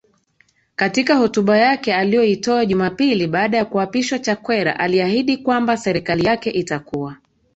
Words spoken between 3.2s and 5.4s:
baada ya kuapishwa Chakwera aliahidi